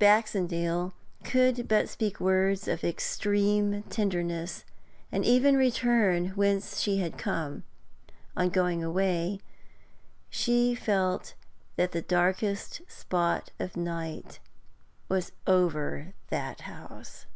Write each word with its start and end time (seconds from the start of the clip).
Baxendale 0.00 0.94
could 1.24 1.66
but 1.66 1.88
speak 1.88 2.20
words 2.20 2.68
of 2.68 2.84
extreme 2.84 3.82
tenderness, 3.90 4.64
and 5.10 5.24
return 5.58 6.26
whence 6.36 6.78
she 6.78 6.98
had 6.98 7.18
come. 7.18 7.64
On 8.36 8.48
going 8.48 8.84
away, 8.84 9.40
she 10.30 10.76
felt 10.76 11.34
that 11.74 11.90
the 11.90 12.02
darkest 12.02 12.80
spot 12.88 13.50
of 13.58 13.76
night 13.76 14.38
was 15.08 15.32
over 15.48 16.14
that 16.28 16.60
house. 16.60 17.26